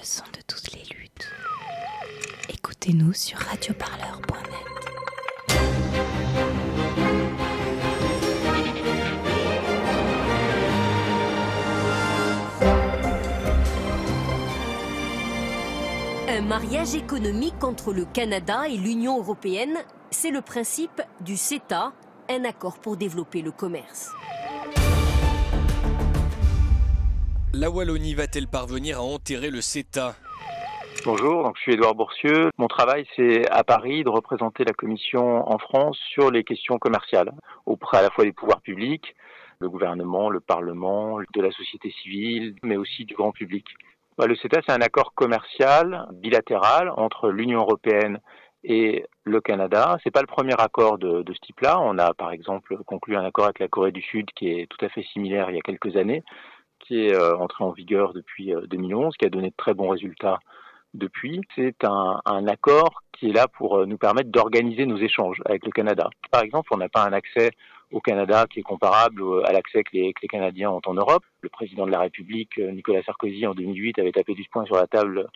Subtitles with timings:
[0.00, 1.28] le son de toutes les luttes.
[2.48, 4.56] Écoutez-nous sur radioparleur.net.
[16.28, 19.76] Un mariage économique entre le Canada et l'Union européenne,
[20.10, 21.92] c'est le principe du CETA,
[22.30, 24.10] un accord pour développer le commerce.
[27.52, 30.14] La Wallonie va-t-elle parvenir à enterrer le CETA
[31.04, 32.50] Bonjour, donc je suis Édouard Bourcieux.
[32.58, 37.32] Mon travail, c'est à Paris de représenter la Commission en France sur les questions commerciales,
[37.66, 39.16] auprès à la fois des pouvoirs publics,
[39.58, 43.66] le gouvernement, le Parlement, de la société civile, mais aussi du grand public.
[44.16, 48.20] Bah, le CETA, c'est un accord commercial bilatéral entre l'Union européenne
[48.62, 49.98] et le Canada.
[50.04, 51.80] C'est pas le premier accord de, de ce type-là.
[51.80, 54.84] On a par exemple conclu un accord avec la Corée du Sud qui est tout
[54.84, 56.22] à fait similaire il y a quelques années,
[56.90, 59.90] qui est euh, entré en vigueur depuis euh, 2011, qui a donné de très bons
[59.90, 60.40] résultats
[60.92, 61.40] depuis.
[61.54, 65.70] C'est un, accord qui est là pour euh, nous permettre d'organiser nos échanges avec le
[65.70, 66.10] Canada.
[66.32, 67.52] Par exemple, on n'a pas un accès
[67.92, 71.22] au Canada qui est comparable à l'accès que les, Canadiens ont en Europe.
[71.42, 74.74] Le président de la République, euh, Nicolas Sarkozy, en 2008, avait tapé du poing sur
[74.74, 75.28] la table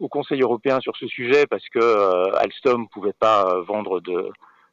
[0.00, 4.30] au Conseil européen sur ce sujet parce que euh, Alstom pouvait pas euh, vendre de,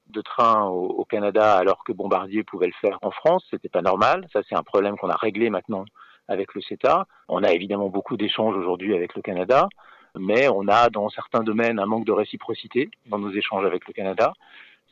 [0.10, 3.46] de trains au, au, Canada alors que Bombardier pouvait le faire en France.
[3.52, 4.28] C'était pas normal.
[4.34, 5.86] Ça, c'est un problème qu'on a réglé maintenant
[6.28, 7.06] avec le CETA.
[7.28, 9.70] On a évidemment beaucoup d'échanges aujourd'hui avec le Canada,
[10.18, 13.94] mais on a dans certains domaines un manque de réciprocité dans nos échanges avec le
[13.94, 14.34] Canada.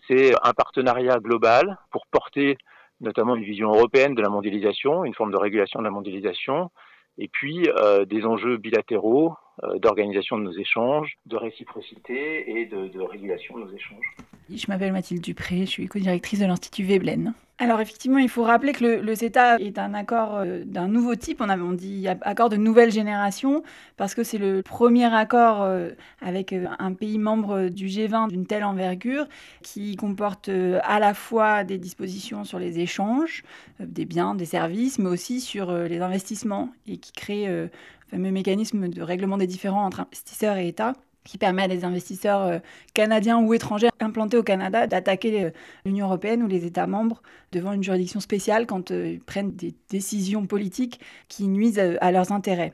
[0.08, 2.58] C'est un partenariat global pour porter
[3.02, 6.72] notamment une vision européenne de la mondialisation, une forme de régulation de la mondialisation,
[7.18, 12.88] et puis euh, des enjeux bilatéraux euh, d'organisation de nos échanges, de réciprocité et de,
[12.88, 14.16] de régulation de nos échanges.
[14.50, 17.34] Je m'appelle Mathilde Dupré, je suis co-directrice de l'Institut Veblen.
[17.60, 21.40] Alors effectivement, il faut rappeler que le, CETA est un accord euh, d'un nouveau type,
[21.40, 23.62] on, dit accord de nouvelle génération,
[23.96, 28.48] parce que c'est le premier accord euh, avec euh, un pays membre du G20 d'une
[28.48, 29.28] telle envergure,
[29.62, 33.44] qui comporte à la fois des dispositions sur les échanges,
[33.80, 37.70] des biens, des services, mais aussi sur les investissements, et qui crée le
[38.10, 42.42] fameux mécanisme de règlement des différends entre investisseurs et États qui permet à des investisseurs
[42.42, 42.60] euh,
[42.94, 45.50] canadiens ou étrangers implantés au Canada d'attaquer euh,
[45.86, 49.74] l'Union européenne ou les États membres devant une juridiction spéciale quand euh, ils prennent des
[49.90, 52.74] décisions politiques qui nuisent à leurs intérêts.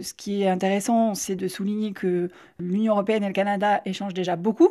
[0.00, 4.36] Ce qui est intéressant, c'est de souligner que l'Union européenne et le Canada échangent déjà
[4.36, 4.70] beaucoup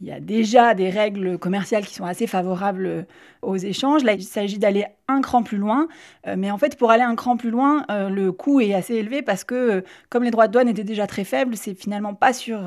[0.00, 3.06] il y a déjà des règles commerciales qui sont assez favorables
[3.42, 4.02] aux échanges.
[4.02, 5.88] Là, il s'agit d'aller un cran plus loin.
[6.36, 9.44] Mais en fait, pour aller un cran plus loin, le coût est assez élevé parce
[9.44, 12.60] que, comme les droits de douane étaient déjà très faibles, c'est finalement pas sur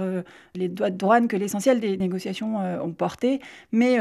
[0.53, 3.39] les droits de douane que l'essentiel des négociations ont porté,
[3.71, 3.97] mais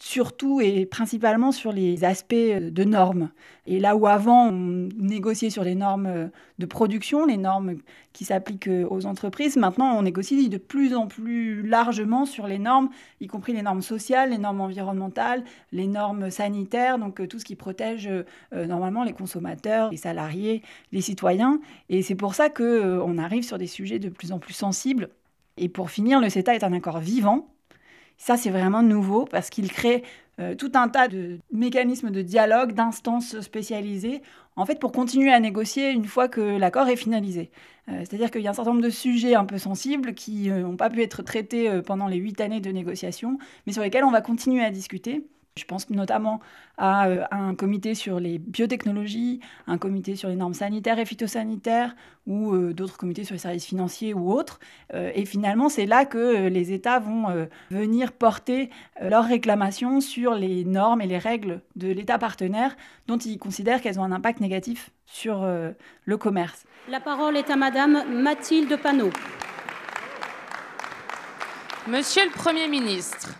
[0.00, 3.30] surtout et principalement sur les aspects de normes.
[3.66, 7.74] Et là où avant on négociait sur les normes de production, les normes
[8.12, 12.90] qui s'appliquent aux entreprises, maintenant on négocie de plus en plus largement sur les normes,
[13.20, 15.42] y compris les normes sociales, les normes environnementales,
[15.72, 21.00] les normes sanitaires, donc tout ce qui protège euh, normalement les consommateurs, les salariés, les
[21.00, 21.60] citoyens.
[21.88, 25.08] Et c'est pour ça qu'on euh, arrive sur des sujets de plus en plus sensibles.
[25.56, 27.48] Et pour finir, le CETA est un accord vivant
[28.18, 30.02] ça, c'est vraiment nouveau parce qu'il crée
[30.40, 34.22] euh, tout un tas de mécanismes de dialogue, d'instances spécialisées,
[34.56, 37.50] en fait, pour continuer à négocier une fois que l'accord est finalisé.
[37.88, 40.72] Euh, C'est-à-dire qu'il y a un certain nombre de sujets un peu sensibles qui n'ont
[40.72, 44.10] euh, pas pu être traités pendant les huit années de négociation, mais sur lesquels on
[44.10, 45.24] va continuer à discuter.
[45.58, 46.40] Je pense notamment
[46.76, 51.94] à, euh, un comité sur les biotechnologies, un comité sur les normes sanitaires et phytosanitaires,
[52.28, 54.60] ou euh, d'autres comités sur les services financiers ou autres.
[54.94, 58.70] Euh, et finalement, c'est là que les États vont euh, venir porter
[59.00, 62.76] leurs réclamations sur les normes et les règles de l'État partenaire
[63.06, 65.48] dont ils considèrent qu'elles ont un impact négatif sur
[66.04, 66.66] le commerce.
[66.90, 69.10] La parole est à Madame Mathilde Panot.
[71.86, 73.34] Monsieur le Premier ministre,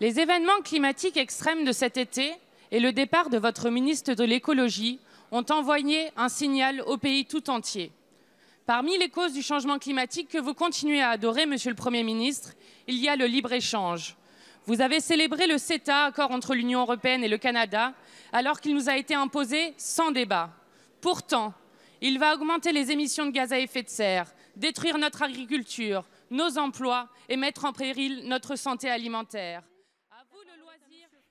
[0.00, 2.34] les événements climatiques extrêmes de cet été
[2.70, 4.98] et le départ de votre ministre de l'écologie
[5.30, 7.92] ont envoyé un signal au pays tout entier.
[8.66, 12.52] Parmi les causes du changement climatique que vous continuez à adorer, Monsieur le Premier ministre,
[12.86, 14.16] il y a le libre-échange.
[14.66, 17.92] Vous avez célébré le CETA, accord entre l'Union européenne et le Canada,
[18.32, 20.50] alors qu'il nous a été imposé sans débat.
[21.02, 21.52] Pourtant,
[22.00, 26.58] il va augmenter les émissions de gaz à effet de serre, détruire notre agriculture, nos
[26.58, 29.62] emplois et mettre en péril notre santé alimentaire.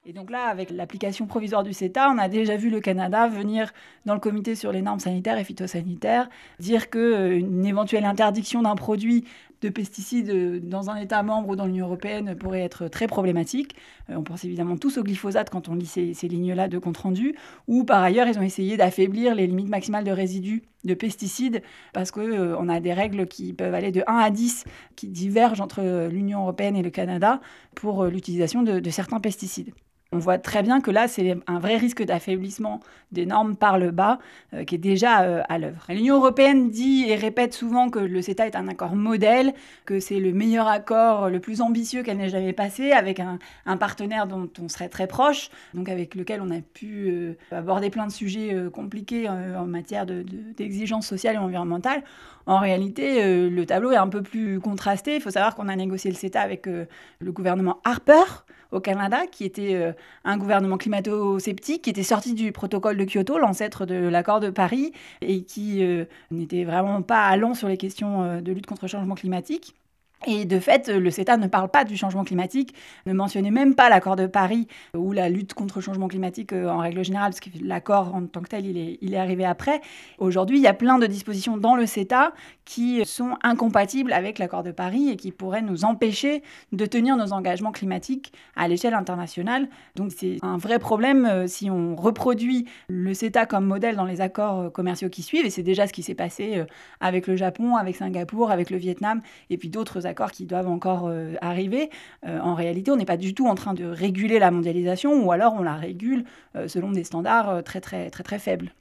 [0.06, 3.72] Et donc là, avec l'application provisoire du CETA, on a déjà vu le Canada venir
[4.06, 9.24] dans le comité sur les normes sanitaires et phytosanitaires dire qu'une éventuelle interdiction d'un produit
[9.64, 13.76] de pesticides dans un État membre ou dans l'Union européenne pourrait être très problématique.
[14.10, 17.36] on pense évidemment tous au glyphosate quand on lit ces, lignes-là de compte-rendu.
[17.68, 21.62] Ou par ailleurs, ils ont essayé d'affaiblir les limites maximales de résidus de pesticides
[21.94, 24.66] parce qu'on a des règles qui peuvent aller de 1 à 10
[24.96, 27.40] qui divergent entre l'Union européenne et le Canada
[27.74, 29.74] pour l'utilisation de certains pesticides
[30.14, 32.80] on voit très bien que là, c'est un vrai risque d'affaiblissement
[33.12, 34.20] des normes par le bas
[34.54, 35.86] euh, qui est déjà euh, à l'œuvre.
[35.90, 39.54] L'Union européenne dit et répète souvent que le CETA est un accord modèle,
[39.86, 43.40] que c'est le meilleur accord, le plus ambitieux qu'elle n'ait jamais passé, avec un,
[43.78, 48.06] partenaire dont on serait très proche, donc avec lequel on a pu euh, aborder plein
[48.06, 52.04] de sujets compliqués en matière d'exigences sociales et environnementales.
[52.46, 55.16] En réalité, le tableau est un peu plus contrasté.
[55.16, 58.44] Il faut savoir qu'on a négocié le CETA avec le gouvernement Harper
[58.74, 59.94] au Canada, qui était euh,
[60.26, 64.92] un gouvernement climato-sceptique, qui était sorti du protocole de Kyoto, l'ancêtre de l'accord de Paris,
[65.22, 68.90] et qui euh, n'était vraiment pas allant sur les questions euh, de lutte contre le
[68.90, 69.76] changement climatique.
[70.26, 72.74] Et de fait, le CETA ne parle pas du changement climatique,
[73.06, 76.70] ne mentionnait même pas l'accord de Paris ou la lutte contre le changement climatique euh,
[76.70, 79.82] en règle générale, parce que l'accord en tant que tel, il est, est arrivé après.
[80.20, 82.34] Aujourd'hui, il y a plein de dispositions dans le CETA
[82.66, 86.42] qui sont incompatibles avec l'accord de Paris et qui pourraient nous empêcher
[86.72, 89.68] de tenir nos engagements climatiques à l'échelle internationale.
[89.96, 94.22] Donc c'est un vrai problème euh, si on reproduit le CETA comme modèle dans les
[94.22, 96.64] accords euh, commerciaux qui suivent, et c'est déjà ce qui s'est passé
[97.00, 101.08] avec le Japon, avec Singapour, avec le Vietnam, et puis d'autres accords qui doivent encore
[101.08, 101.90] euh, arriver.
[102.26, 105.32] Euh, en réalité, on n'est pas du tout en train de réguler la mondialisation, ou
[105.32, 106.24] alors on la régule
[106.56, 108.74] euh, selon des standards très très très très faibles.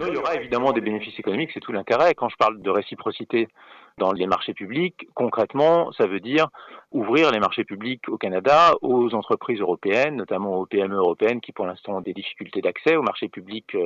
[0.00, 2.14] Il y aura évidemment des bénéfices économiques, c'est tout l'intérêt.
[2.14, 3.48] Quand je parle de réciprocité
[3.96, 6.48] dans les marchés publics, concrètement, ça veut dire
[6.92, 11.66] ouvrir les marchés publics au Canada aux entreprises européennes, notamment aux PME européennes qui pour
[11.66, 13.76] l'instant ont des difficultés d'accès aux marchés publics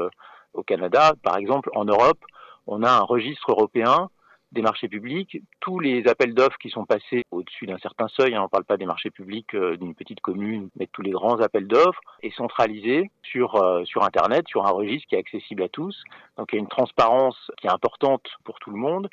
[0.53, 1.15] au Canada.
[1.23, 2.19] Par exemple, en Europe,
[2.67, 4.11] on a un registre européen
[4.53, 8.41] des marchés publics, tous les appels d'offres qui sont passés au-dessus d'un certain seuil, hein,
[8.41, 11.41] on ne parle pas des marchés publics euh, d'une petite commune, mais tous les grands
[11.41, 15.69] appels d'offres, est centralisé sur, euh, sur Internet, sur un registre qui est accessible à
[15.69, 16.03] tous.
[16.37, 19.09] Donc il y a une transparence qui est importante pour tout le monde.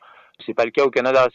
[0.46, 1.28] C'est pas le cas au Canada,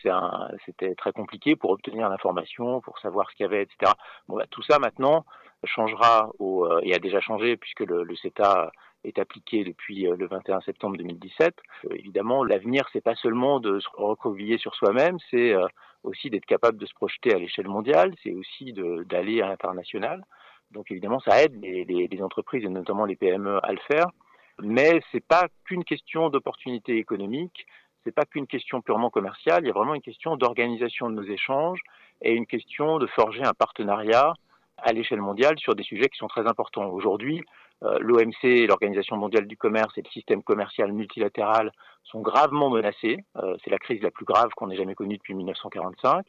[0.65, 3.93] c'était très compliqué pour obtenir l'information, pour savoir ce qu'il y avait, etc.
[4.29, 5.27] Bah, tout ça maintenant
[5.65, 8.71] changera au, euh, et a déjà changé puisque le CETA
[9.05, 11.55] est appliqué depuis euh, le 21 septembre 2017.
[11.85, 15.67] Euh, évidemment, l'avenir, c'est pas seulement de se recroqueviller sur soi-même, c'est euh,
[16.03, 20.25] aussi d'être capable de se projeter à l'échelle mondiale, c'est aussi d'aller à l'international.
[20.71, 24.06] Donc évidemment, ça aide les, les, entreprises et notamment les PME à le faire.
[24.61, 27.67] Mais c'est pas qu'une question d'opportunité économique,
[28.05, 29.65] c'est pas qu'une question purement commerciale.
[29.65, 31.81] Il y a vraiment une question d'organisation de nos échanges
[32.23, 34.35] et une question de forger un partenariat
[34.79, 36.87] à l'échelle mondiale sur des sujets qui sont très importants.
[36.91, 37.43] Aujourd'hui,
[37.82, 41.73] l'OMC, l'Organisation mondiale du commerce et le système commercial multilatéral
[42.05, 43.25] sont gravement menacés.
[43.37, 46.26] Euh, c'est la crise la plus grave qu'on ait jamais connue depuis 1945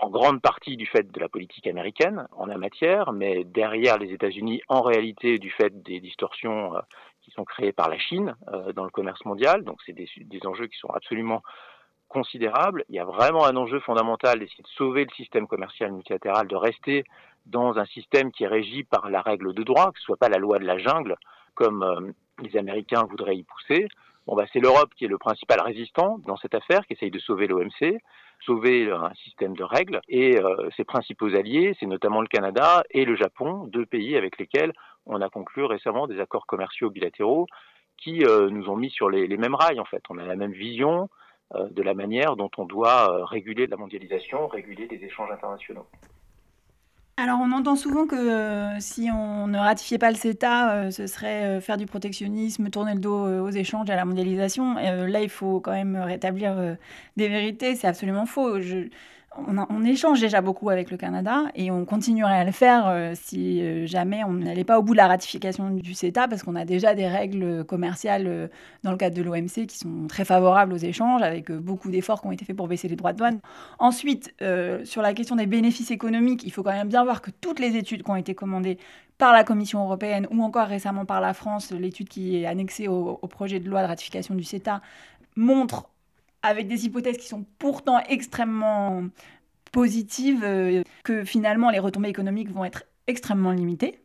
[0.00, 4.12] en grande partie du fait de la politique américaine en la matière, mais derrière les
[4.12, 6.80] États-Unis, en réalité, du fait des distorsions euh,
[7.22, 8.34] qui sont créées par la Chine
[8.74, 9.64] dans le commerce mondial.
[9.64, 11.42] Donc, c'est des, des, enjeux qui sont absolument
[12.14, 12.84] considérables.
[12.88, 16.56] Il y a vraiment un enjeu fondamental d'essayer de sauver le système commercial multilatéral, de
[16.56, 17.04] rester
[17.44, 20.28] dans un système qui est régi par la règle de droit, que ce soit pas
[20.28, 21.16] la loi de la jungle,
[21.54, 23.88] comme euh, les Américains voudraient y pousser.
[24.26, 27.18] Bon, bah, c'est l'Europe qui est le principal résistant dans cette affaire, qui essaye de
[27.18, 27.98] sauver l'OMC,
[28.46, 30.00] sauver un système de règles.
[30.08, 34.38] Et euh, ses principaux alliés, c'est notamment le Canada et le Japon, deux pays avec
[34.38, 34.72] lesquels
[35.04, 37.46] on a conclu récemment des accords commerciaux bilatéraux
[37.98, 40.02] qui euh, nous ont mis sur les, les, mêmes rails, en fait.
[40.08, 41.08] On a la même vision
[41.52, 45.86] de la manière dont on doit réguler la mondialisation, réguler les échanges internationaux.
[47.16, 51.06] Alors on entend souvent que euh, si on ne ratifiait pas le CETA, euh, ce
[51.06, 54.74] serait euh, faire du protectionnisme, tourner le dos aux échanges à la mondialisation.
[54.74, 56.76] là, il faut quand même rétablir
[57.16, 57.76] des vérités.
[57.76, 58.58] C'est absolument faux
[59.36, 63.60] on, échange déjà beaucoup avec le Canada et on continuerait à le faire euh, si
[63.60, 66.64] euh, jamais on n'allait pas au bout de la ratification du CETA parce qu'on a
[66.64, 68.48] déjà des règles commerciales euh,
[68.82, 72.28] dans le cadre de l'OMC qui sont très favorables aux échanges avec beaucoup d'efforts qui
[72.28, 73.40] ont été faits pour baisser les droits de douane.
[73.78, 74.34] Ensuite,
[74.84, 77.76] sur la question des bénéfices économiques, il faut quand même bien voir que toutes les
[77.76, 78.78] études qui ont été commandées
[79.18, 83.16] par la Commission européenne ou encore récemment par la France, l'étude qui est annexée au
[83.28, 84.80] projet de loi de ratification du CETA,
[85.36, 85.88] montrent
[86.44, 89.02] avec des hypothèses qui sont pourtant extrêmement
[89.72, 93.98] positives, euh, que finalement les retombées économiques vont être extrêmement limitées.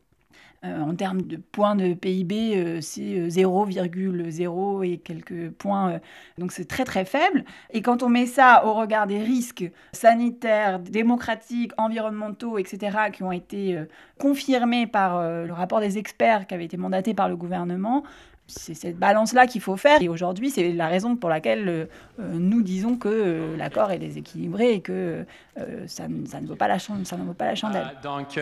[0.66, 6.02] Euh, en termes de points de PIB, euh, c'est 0,0 et quelques points,
[6.38, 7.44] donc c'est très très faible.
[7.72, 13.32] Et quand on met ça au regard des risques sanitaires, démocratiques, environnementaux, etc., qui ont
[13.32, 13.78] été
[14.18, 18.04] confirmés par le rapport des experts qui avait été mandaté par le gouvernement,
[18.50, 20.02] C'est cette balance-là qu'il faut faire.
[20.02, 21.86] Et aujourd'hui, c'est la raison pour laquelle euh,
[22.18, 25.26] nous disons que euh, l'accord est déséquilibré et que
[25.60, 27.96] euh, ça, ne ça ne vaut pas la chandelle.
[28.04, 28.40] donc,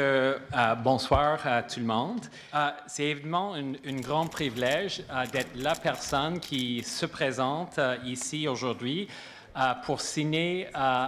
[0.84, 2.22] bonsoir à tout le monde.
[2.88, 9.08] c'est évidemment un grand privilège d'être la personne qui se présente ici aujourd'hui
[9.86, 10.68] pour signer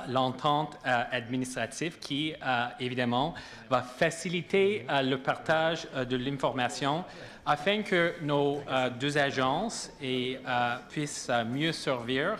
[0.10, 2.34] l'entente administrative qui,
[2.80, 3.34] évidemment,
[3.70, 7.04] va faciliter le partage de l'information
[7.50, 12.38] afin que nos euh, deux agences euh, puissent euh, mieux servir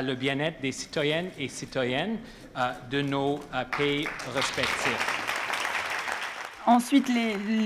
[0.00, 2.18] le bien-être des citoyennes et citoyennes
[2.90, 3.38] de nos
[3.76, 5.33] pays respectifs.
[6.66, 7.10] Ensuite,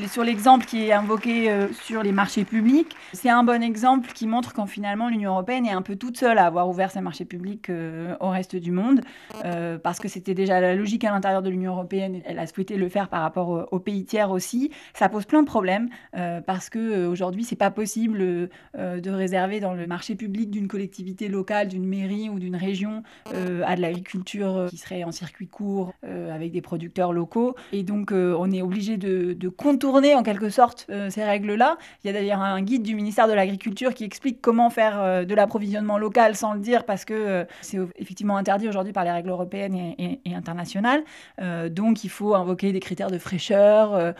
[0.09, 4.27] sur l'exemple qui est invoqué euh, sur les marchés publics, c'est un bon exemple qui
[4.27, 7.25] montre qu'en finalement l'Union européenne est un peu toute seule à avoir ouvert ses marchés
[7.25, 9.03] publics euh, au reste du monde,
[9.45, 12.23] euh, parce que c'était déjà la logique à l'intérieur de l'Union européenne.
[12.25, 14.73] Elle a souhaité le faire par rapport aux, pays tiers aussi.
[14.95, 15.89] Ça pose plein de problèmes
[16.47, 21.69] parce que aujourd'hui c'est pas possible de réserver dans le marché public d'une collectivité locale,
[21.69, 26.61] d'une mairie ou d'une région à de l'agriculture qui serait en circuit court avec des
[26.61, 27.55] producteurs locaux.
[27.73, 31.79] Et donc on est obligé de, contourner en quelque sorte euh, ces règles-là.
[32.03, 35.25] Il y a d'ailleurs un guide du ministère de l'Agriculture qui explique comment faire euh,
[35.25, 39.11] de l'approvisionnement local sans le dire parce que euh, c'est effectivement interdit aujourd'hui par les
[39.11, 41.03] règles européennes et, internationales.
[41.71, 44.15] donc il faut invoquer des critères de fraîcheur,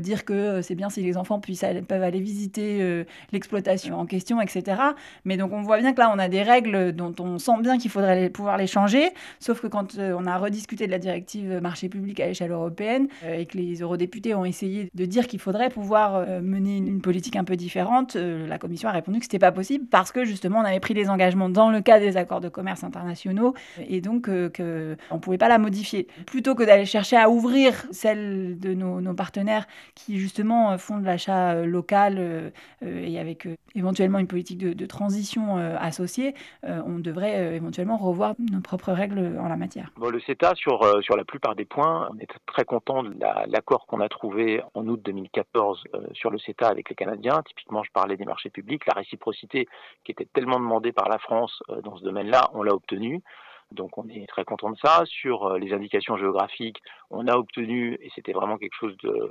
[0.00, 4.80] dire que c'est bien si les enfants puissent peuvent aller visiter l'exploitation en question, etc.
[5.24, 7.78] Mais donc on voit bien que là on a des règles dont on sent bien
[7.78, 9.10] qu'il faudrait pouvoir les changer,
[9.40, 13.46] sauf que quand on a rediscuté de la directive marché public à l'échelle européenne et
[13.46, 17.34] que les eurodéputés députés ont essayé de dire qu'il faudrait pouvoir euh, mener une politique
[17.34, 20.26] un peu différente, euh, la Commission a répondu que ce n'était pas possible parce que
[20.26, 24.02] justement on avait pris des engagements dans le cas des accords de commerce internationaux et
[24.02, 26.08] donc euh, qu'on ne pouvait pas la modifier.
[26.26, 31.54] Plutôt que d'aller chercher à ouvrir celle de nos, partenaires qui justement font de l'achat
[31.66, 38.92] local et avec éventuellement une politique de, transition associée, on devrait éventuellement revoir nos propres
[38.92, 39.92] règles en la matière.
[40.00, 43.14] Le CETA, sur, sur la plupart des points, on est très content de
[43.48, 47.42] l'accord qu'on a trouvé en août 2014 euh, sur le CETA avec les Canadiens.
[47.42, 48.86] Typiquement, je parlais des marchés publics.
[48.86, 49.66] La réciprocité
[50.04, 53.22] qui était tellement demandée par la France euh, dans ce domaine-là, on l'a obtenue.
[53.70, 55.02] Donc on est très content de ça.
[55.06, 59.30] Sur euh, les indications géographiques, on a obtenu, et c'était vraiment quelque chose de,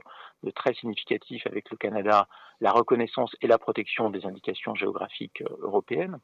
[0.55, 2.27] très significatif avec le Canada,
[2.60, 6.17] la reconnaissance et la protection des indications géographiques européennes.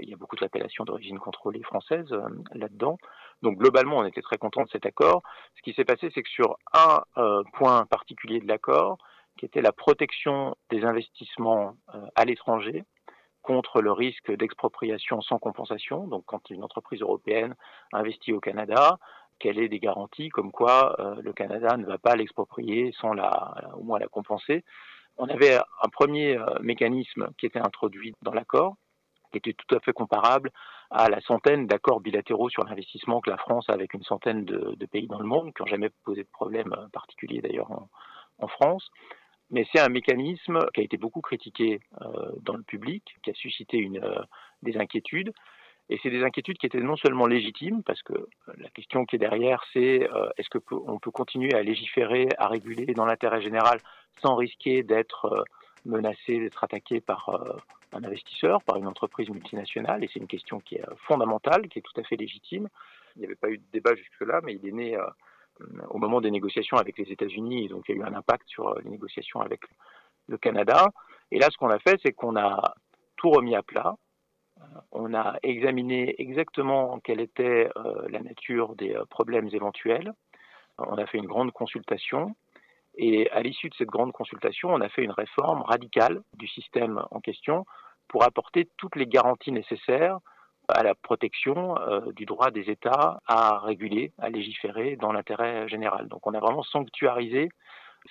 [0.00, 2.14] il y a beaucoup d'appellations d'origine contrôlée française
[2.52, 2.98] là-dedans.
[3.42, 5.22] Donc globalement, on était très content de cet accord.
[5.56, 8.98] Ce qui s'est passé, c'est que sur un euh, point particulier de l'accord,
[9.38, 12.84] qui était la protection des investissements euh, à l'étranger
[13.42, 16.06] contre le risque d'expropriation sans compensation.
[16.06, 17.54] Donc quand une entreprise européenne
[17.92, 18.98] investit au Canada,
[19.40, 23.12] qu'elle ait des garanties comme quoi euh, le Canada ne va pas l'exproprier sans
[23.76, 24.64] au moins la compenser.
[25.18, 28.76] On avait un premier mécanisme qui était introduit dans l'accord,
[29.30, 30.50] qui était tout à fait comparable
[30.90, 34.86] à la centaine d'accords bilatéraux sur l'investissement que la France a avec une centaine de,
[34.86, 37.70] pays dans le monde, qui n'ont jamais posé de problème particulier d'ailleurs
[38.38, 38.90] en, France.
[39.50, 43.34] Mais c'est un mécanisme qui a été beaucoup critiqué euh, dans le public, qui a
[43.34, 44.22] suscité euh,
[44.62, 45.32] des inquiétudes.
[45.90, 48.14] Et c'est des inquiétudes qui étaient non seulement légitimes, parce que
[48.56, 52.94] la question qui est derrière, c'est euh, est-ce qu'on peut continuer à légiférer, à réguler
[52.94, 53.78] dans l'intérêt général
[54.22, 55.44] sans risquer d'être
[55.84, 57.28] menacé, d'être attaqué par
[57.92, 61.78] un investisseur, par une entreprise multinationale, et c'est une question qui est euh, fondamentale, qui
[61.78, 62.68] est tout à fait légitime.
[63.16, 65.06] Il n'y avait pas eu de débat jusque-là, mais il est né euh,
[65.88, 68.68] au moment des négociations avec les États-Unis, donc il y a eu un impact sur
[68.68, 69.62] euh, les négociations avec
[70.28, 70.86] le Canada.
[71.30, 72.74] Et là, ce qu'on a fait, c'est qu'on a
[73.16, 73.94] tout remis à plat.
[74.92, 77.68] On a examiné exactement quelle était
[78.08, 80.12] la nature des problèmes éventuels.
[80.78, 82.34] On a fait une grande consultation.
[82.96, 87.02] Et à l'issue de cette grande consultation, on a fait une réforme radicale du système
[87.10, 87.64] en question
[88.08, 90.18] pour apporter toutes les garanties nécessaires
[90.68, 96.08] à la protection euh, du droit des États à réguler, à légiférer dans l'intérêt général.
[96.08, 97.48] Donc on a vraiment sanctuarisé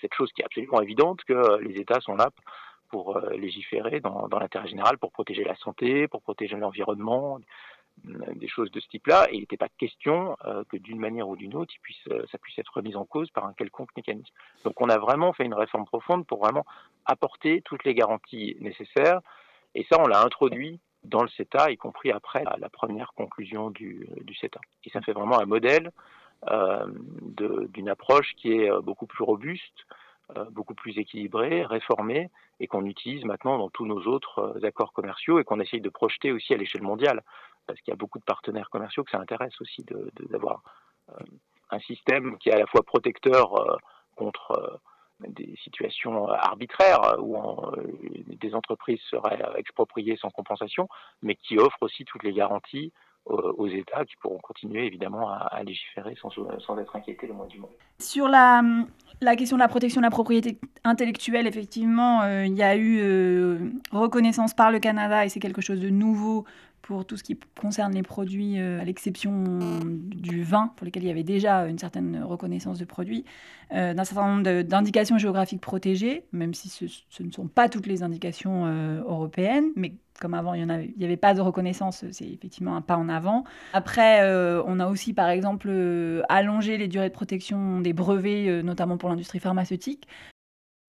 [0.01, 2.29] cette chose qui est absolument évidente que les États sont là
[2.89, 7.39] pour euh, légiférer dans l'intérêt général, pour protéger la santé, pour protéger l'environnement,
[8.03, 11.35] des choses de ce type-là, et il n'était pas question euh, que d'une manière ou
[11.35, 11.73] d'une autre,
[12.11, 14.33] euh, ça puisse être remis en cause par un quelconque mécanisme.
[14.63, 16.65] Donc on a vraiment fait une réforme profonde pour vraiment
[17.05, 19.21] apporter toutes les garanties nécessaires,
[19.75, 24.07] et ça on l'a introduit dans le CETA, y compris après la, première conclusion du,
[24.39, 24.59] CETA.
[24.83, 25.91] Et ça fait vraiment un modèle
[26.49, 26.87] euh,
[27.69, 29.85] d'une approche qui est beaucoup plus robuste,
[30.51, 35.43] beaucoup plus équilibrée, réformée, et qu'on utilise maintenant dans tous nos autres accords commerciaux et
[35.43, 37.23] qu'on essaye de projeter aussi à l'échelle mondiale.
[37.65, 39.85] Parce qu'il y a beaucoup de partenaires commerciaux que ça intéresse aussi
[40.29, 40.63] d'avoir
[41.09, 41.23] euh,
[41.71, 43.77] un système qui est à la fois protecteur euh,
[44.15, 44.79] contre
[45.27, 47.35] des situations arbitraires où
[48.27, 50.87] des entreprises seraient expropriées sans compensation,
[51.21, 52.93] mais qui offrent aussi toutes les garanties
[53.29, 57.59] aux États qui pourront continuer évidemment à, légiférer sans, sans, être inquiétés le moins du
[57.59, 57.69] monde.
[57.99, 58.61] Sur la,
[59.21, 62.99] la question de la protection de la propriété intellectuelle, effectivement, euh, il y a eu
[63.01, 63.57] euh,
[63.91, 66.45] reconnaissance par le Canada et c'est quelque chose de nouveau
[66.81, 69.43] pour tout ce qui concerne les produits, euh, à l'exception
[69.83, 73.25] du vin, pour lesquels il y avait déjà une certaine reconnaissance de produits,
[73.71, 76.85] d'un certain nombre d'indications géographiques protégées, même si ce,
[77.23, 78.65] ne sont pas toutes les indications
[79.05, 83.09] européennes, mais comme avant, il n'y avait, pas de reconnaissance, c'est effectivement un pas en
[83.09, 83.45] avant.
[83.73, 88.47] Après, euh, on a aussi, par exemple, euh, allongé les durées de protection des brevets,
[88.47, 90.07] euh, notamment pour l'industrie pharmaceutique.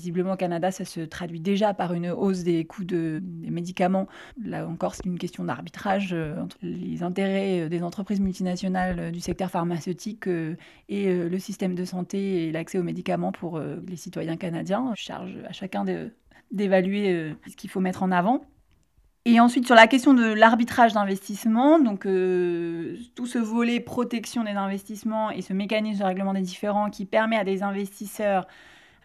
[0.00, 4.08] Visiblement, au Canada, ça se traduit déjà par une hausse des coûts de, des médicaments.
[4.42, 10.26] Là encore, c'est une question d'arbitrage entre les intérêts des entreprises multinationales du secteur pharmaceutique
[10.88, 14.90] et le système de santé et l'accès aux médicaments pour les citoyens canadiens.
[14.96, 15.84] Je charge à chacun
[16.50, 18.40] d'évaluer ce qu'il faut mettre en avant.
[19.26, 24.52] Et ensuite, sur la question de l'arbitrage d'investissement, donc euh, tout ce volet protection des
[24.52, 28.46] investissements et ce mécanisme de règlement des différends qui permet à des investisseurs,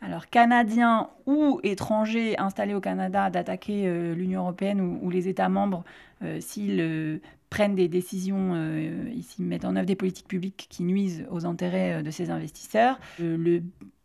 [0.01, 5.83] alors canadiens ou étrangers installés au Canada, d'attaquer euh, l'Union européenne ou, les États membres
[6.23, 8.53] euh, s'ils prennent des décisions,
[9.21, 12.99] s'ils mettent en œuvre des politiques publiques qui nuisent aux intérêts de ces investisseurs.
[13.19, 13.61] le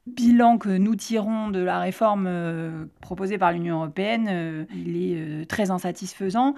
[0.06, 5.16] bilan que nous tirons de la réforme euh, proposée par l'Union européenne, euh, il est
[5.16, 6.54] euh, très insatisfaisant.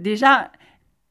[0.00, 0.50] déjà,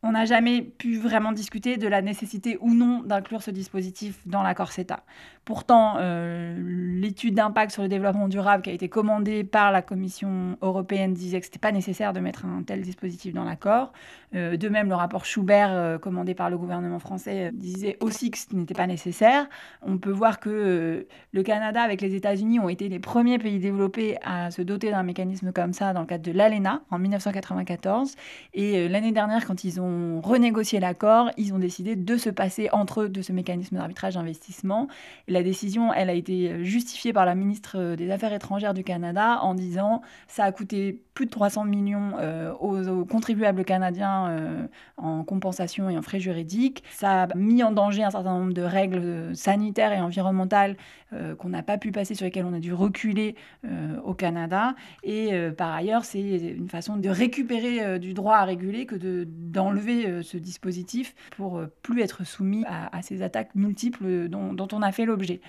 [0.04, 4.42] on n'a jamais pu vraiment discuter de la nécessité ou non d'inclure ce dispositif dans
[4.42, 5.04] l'accord CETA.
[5.46, 6.56] Pourtant, euh,
[7.00, 11.40] l'étude d'impact sur le développement durable qui a été commandée par la Commission européenne disait
[11.40, 13.92] que ce n'était pas nécessaire de mettre un tel dispositif dans l'accord.
[14.34, 18.38] Euh, de même, le rapport Schubert, euh, commandé par le gouvernement français, disait aussi que
[18.38, 19.48] ce n'était pas nécessaire.
[19.82, 24.18] On peut voir que le Canada, avec les États-Unis, ont été les premiers pays développés
[24.24, 28.16] à se doter d'un mécanisme comme ça dans le cadre de l'ALENA en 1994.
[28.54, 29.91] Et l'année dernière, quand ils ont
[30.24, 34.88] renégocié l'accord, ils ont décidé de se passer entre eux de ce mécanisme d'arbitrage d'investissement
[35.28, 39.54] la décision, elle a été justifiée par la ministre des Affaires étrangères du Canada en
[39.54, 44.68] disant ça a coûté plus de 300 millions euh, aux, contribuables canadiens euh,
[44.98, 46.84] en compensation et en frais juridiques.
[46.92, 50.78] Ça a mis en danger un certain nombre de règles sanitaires et environnementales
[51.14, 53.36] euh, qu'on n'a pas pu passer, sur lesquelles on a dû reculer
[54.04, 54.76] au Canada.
[55.04, 58.96] Et par ailleurs, c'est une façon de récupérer du droit à réguler que
[59.82, 64.92] d'enlever ce dispositif pour plus être soumis à, ces attaques multiples dont, dont on a
[64.92, 65.42] fait l'objet.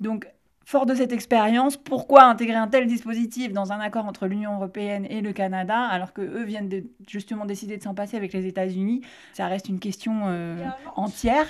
[0.00, 0.26] Donc
[0.68, 5.06] Fort de cette expérience, pourquoi intégrer un tel dispositif dans un accord entre l'Union européenne
[5.08, 8.44] et le Canada, alors que eux viennent de, justement décider de s'en passer avec les
[8.44, 9.00] États-Unis?
[9.32, 10.62] Ça reste une question euh,
[10.94, 11.46] entière.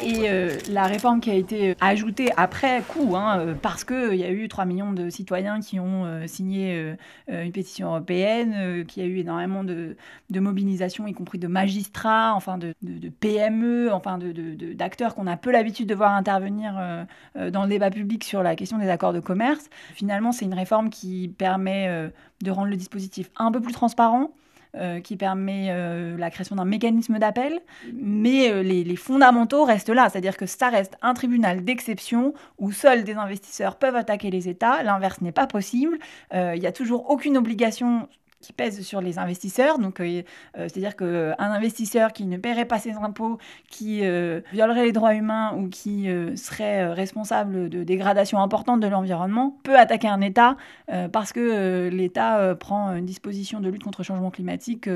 [0.00, 4.24] Et euh, la réforme qui a été ajoutée après coup, hein, euh, parce qu'il y
[4.24, 6.94] a eu 3 millions de citoyens qui ont signé
[7.28, 9.96] une pétition européenne, qui a eu énormément de,
[10.30, 12.74] de mobilisation, y compris de magistrats, enfin de,
[13.20, 17.04] PME, enfin d'acteurs qu'on a peu l'habitude de voir intervenir euh,
[17.36, 19.68] euh, dans le débat public sur la question des accords de commerce.
[19.94, 22.08] Finalement, c'est une réforme qui permet euh,
[22.42, 24.32] de rendre le dispositif un peu plus transparent.
[25.02, 25.72] Qui permet
[26.16, 27.60] la création d'un mécanisme d'appel,
[27.92, 33.04] mais les, les, fondamentaux restent là, c'est-à-dire que ça reste un tribunal d'exception où seuls
[33.04, 35.98] des investisseurs peuvent attaquer les États, l'inverse n'est pas possible,
[36.32, 38.08] il n'y a toujours aucune obligation
[38.40, 39.78] qui pèse sur les investisseurs.
[39.78, 40.22] Donc, euh,
[40.56, 45.14] euh, c'est-à-dire qu'un investisseur qui ne paierait pas ses impôts, qui euh, violerait les droits
[45.14, 50.56] humains ou qui serait responsable de dégradation importante de l'environnement peut attaquer un État
[51.12, 54.88] parce que l'État prend une disposition de lutte contre le changement climatique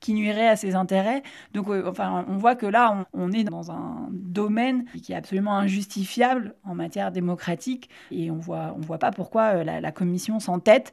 [0.00, 1.22] qui nuirait à ses intérêts.
[1.54, 6.54] Donc, enfin, on voit que là, on, est dans un domaine qui est absolument injustifiable
[6.64, 10.92] en matière démocratique et on voit, on voit pas pourquoi la, la Commission s'entête,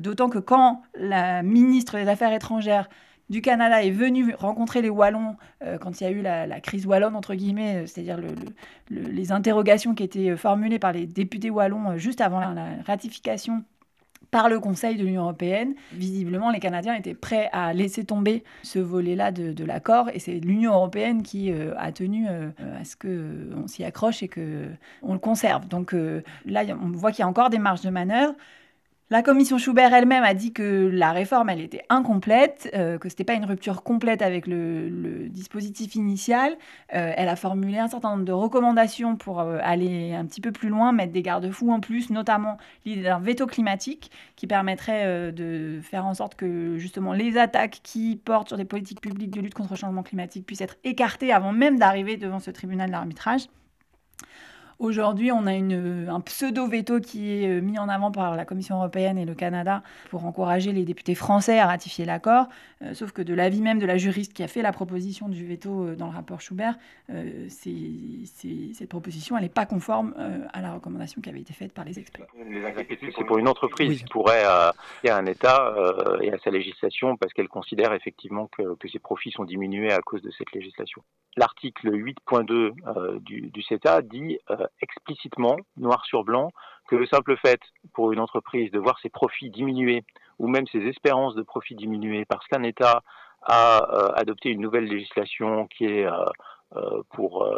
[0.00, 2.88] d'autant que quand la ministre des Affaires étrangères
[3.28, 6.86] du Canada est venu rencontrer les Wallons euh, quand il y a eu la, crise
[6.86, 8.18] wallonne, entre guillemets, euh, c'est-à-dire
[8.90, 13.64] les interrogations qui étaient euh, formulées par les députés wallons juste avant la, ratification
[14.30, 15.74] par le Conseil de l'Union européenne.
[15.92, 20.72] Visiblement, les Canadiens étaient prêts à laisser tomber ce volet-là de, l'accord, et c'est l'Union
[20.72, 25.68] européenne qui a tenu à ce qu'on s'y accroche et qu'on le conserve.
[25.68, 25.94] Donc
[26.44, 28.34] là, on voit qu'il y a encore des marges de manœuvre.
[29.08, 33.14] La commission Schubert elle-même a dit que la réforme, elle était incomplète, euh, que ce
[33.14, 36.56] n'était pas une rupture complète avec le, dispositif initial.
[36.92, 40.50] Euh, elle a formulé un certain nombre de recommandations pour euh, aller un petit peu
[40.50, 45.78] plus loin, mettre des garde-fous en plus, notamment l'idée d'un veto climatique qui permettrait de
[45.82, 49.54] faire en sorte que justement les attaques qui portent sur des politiques publiques de lutte
[49.54, 53.46] contre le changement climatique puissent être écartées avant même d'arriver devant ce tribunal d'arbitrage.
[54.78, 58.76] Aujourd'hui, on a une, un pseudo-veto qui est euh, mis en avant par la Commission
[58.76, 62.48] européenne et le Canada pour encourager les députés français à ratifier l'accord.
[62.82, 65.46] Euh, sauf que de l'avis même de la juriste qui a fait la proposition du
[65.46, 66.76] veto euh, dans le rapport Schubert,
[67.08, 70.14] cette proposition n'est pas conforme
[70.52, 72.26] à la recommandation qui avait été faite par les experts.
[73.16, 74.74] C'est pour une entreprise qui pourrait à
[75.08, 75.74] un État
[76.20, 80.00] et à sa législation parce qu'elle considère effectivement que, que, ses profits sont diminués à
[80.00, 81.02] cause de cette législation.
[81.36, 84.38] L'article 8.2 du, du CETA dit
[84.80, 86.50] explicitement, noir sur blanc,
[86.88, 87.60] que le simple fait
[87.94, 90.04] pour une entreprise de voir ses profits diminuer
[90.38, 93.02] ou même ses espérances de profits diminuer parce qu'un État
[93.42, 96.24] a euh, adopté une nouvelle législation qui est euh,
[96.76, 97.48] euh, pour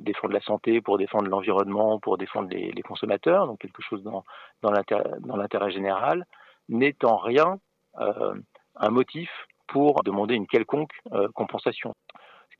[0.00, 4.24] défendre la santé, pour défendre l'environnement, pour défendre les, consommateurs, donc quelque chose dans,
[4.62, 4.72] dans
[5.36, 6.26] l'intérêt général,
[6.68, 7.58] n'est en rien
[7.94, 9.30] un motif
[9.68, 10.92] pour demander une quelconque
[11.34, 11.94] compensation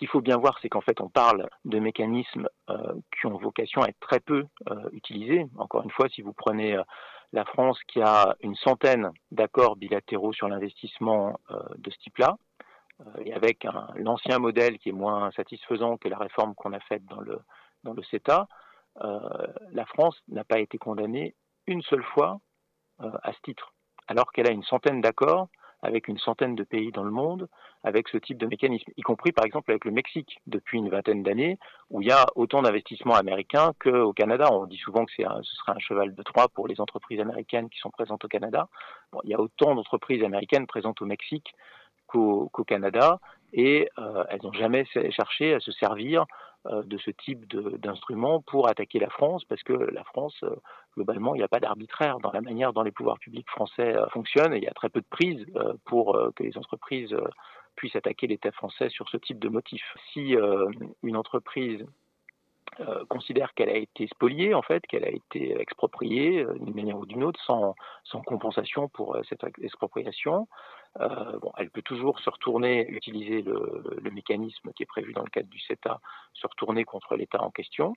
[0.00, 3.82] qu'il faut bien voir, c'est qu'en fait, on parle de mécanismes euh, qui ont vocation
[3.82, 5.46] à être très peu euh, utilisés.
[5.58, 6.82] Encore une fois, si vous prenez euh,
[7.34, 11.38] la France qui a une centaine d'accords bilatéraux sur l'investissement
[11.76, 12.36] de ce type-là,
[13.24, 17.20] et avec l'ancien modèle qui est moins satisfaisant que la réforme qu'on a faite dans
[17.20, 17.38] le,
[17.84, 18.48] dans le CETA,
[18.96, 21.36] la France n'a pas été condamnée
[21.68, 22.40] une seule fois
[22.98, 23.74] à ce titre,
[24.08, 25.46] alors qu'elle a une centaine d'accords
[25.82, 27.48] avec une centaine de pays dans le monde
[27.82, 31.22] avec ce type de mécanisme, y compris par exemple avec le Mexique depuis une vingtaine
[31.22, 31.58] d'années,
[31.90, 34.48] où il y a autant d'investissements américains qu'au Canada.
[34.52, 35.22] On dit souvent que ce
[35.56, 38.68] serait un cheval de Troie pour les entreprises américaines qui sont présentes au Canada.
[39.24, 41.54] il y a autant d'entreprises américaines présentes au Mexique
[42.06, 43.20] qu'au Canada,
[43.52, 46.26] et euh, elles n'ont jamais cherché à se servir
[46.66, 50.54] de ce type d'instrument pour attaquer la France, parce que la France, euh,
[50.94, 54.06] globalement, il n'y a pas d'arbitraire dans la manière dont les pouvoirs publics français euh,
[54.08, 55.46] fonctionnent, et il y a très peu de prise
[55.86, 57.16] pour que les entreprises
[57.76, 59.82] puissent attaquer l'État français sur ce type de motif.
[60.12, 60.34] Si
[61.02, 61.84] une entreprise
[63.08, 67.24] considère qu'elle a été spoliée, en fait, qu'elle a été expropriée d'une manière ou d'une
[67.24, 70.46] autre, sans compensation pour cette expropriation,
[70.98, 75.22] euh, bon, elle peut toujours se retourner, utiliser le, le, mécanisme qui est prévu dans
[75.22, 76.00] le cadre du CETA,
[76.34, 77.94] se retourner contre l'État en question.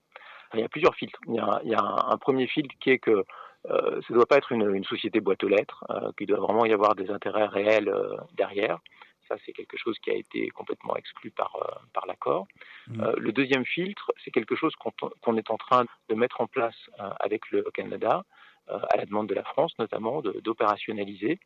[0.53, 1.19] Il y a plusieurs filtres.
[1.27, 3.25] Il y a, il y a un, premier filtre qui est que
[3.69, 6.39] euh, ça ne doit pas être une, une, société boîte aux lettres, euh, qu'il doit
[6.39, 8.79] vraiment y avoir des intérêts réels euh, derrière.
[9.27, 11.55] Ça, c'est quelque chose qui a été complètement exclu par,
[11.93, 12.45] par l'accord.
[12.87, 13.13] Mmh.
[13.17, 16.75] le deuxième filtre, c'est quelque chose qu'on est en train de mettre en place
[17.21, 18.25] avec le Canada,
[18.67, 21.39] à la demande de la France notamment, d'opérationnaliser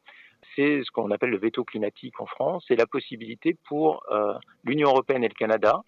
[0.56, 4.90] c'est ce qu'on appelle le veto climatique en France, c'est la possibilité pour euh, l'Union
[4.90, 5.82] européenne et le Canada,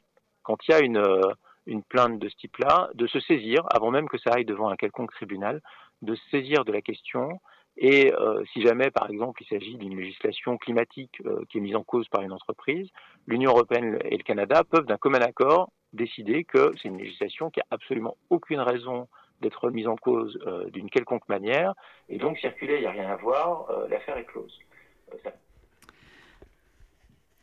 [0.43, 1.21] quand il y a une, euh,
[1.65, 4.75] une plainte de ce type-là, de se saisir, avant même que ça aille devant un
[4.75, 5.61] quelconque tribunal,
[6.01, 7.39] de se saisir de la question.
[7.77, 11.83] Et euh, si jamais, par exemple, il s'agit d'une législation climatique qui est mise en
[11.83, 12.89] cause par une entreprise,
[13.25, 17.61] l'Union européenne et le Canada peuvent d'un commun accord décider que c'est une législation qui
[17.61, 19.07] a absolument aucune raison
[19.41, 21.73] d'être mise en cause euh, d'une quelconque manière.
[22.09, 24.57] Et donc circuler, il n'y a rien à voir, euh, l'affaire est close.
[25.13, 25.29] Euh,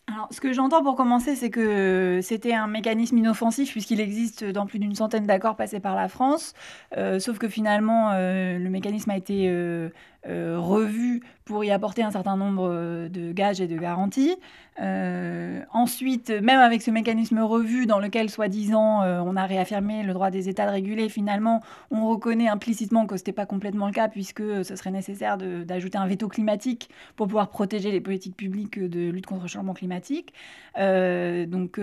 [0.09, 4.66] Alors, ce que j'entends pour commencer, c'est que c'était un mécanisme inoffensif puisqu'il existe dans
[4.66, 6.54] plus d'une centaine d'accords passés par la France,
[7.18, 9.50] sauf que finalement, le mécanisme a été
[10.29, 14.37] revu pour y apporter un certain nombre euh, de gages et de garanties.
[14.83, 20.31] Euh, ensuite, même avec ce mécanisme revu dans lequel, soi-disant, on a réaffirmé le droit
[20.31, 24.09] des États de réguler, finalement, on reconnaît implicitement que ce n'était pas complètement le cas,
[24.09, 29.09] puisque ce serait nécessaire d'ajouter un veto climatique pour pouvoir protéger les politiques publiques de
[29.11, 30.35] lutte contre le changement climatique.
[30.77, 31.81] donc,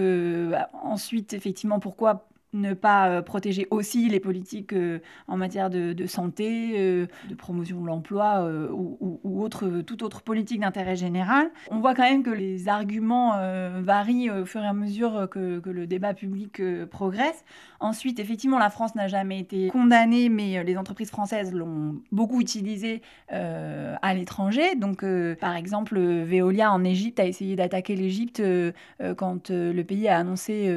[0.83, 6.73] ensuite, effectivement, pourquoi ne pas euh, protéger aussi les politiques euh, en matière de, santé,
[6.77, 9.49] euh, de promotion de l'emploi ou,
[9.85, 11.49] toute autre politique d'intérêt général.
[11.71, 13.33] On voit quand même que les arguments
[13.81, 17.43] varient au fur et à mesure que, le débat public progresse.
[17.83, 23.01] Ensuite, effectivement, la France n'a jamais été condamnée, mais les entreprises françaises l'ont beaucoup utilisé
[23.29, 24.75] à l'étranger.
[24.75, 25.03] Donc,
[25.41, 28.41] par exemple, Veolia en Égypte a essayé d'attaquer l'Égypte
[29.17, 30.73] quand le pays a annoncé